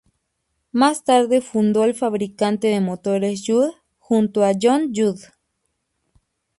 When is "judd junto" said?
3.45-4.43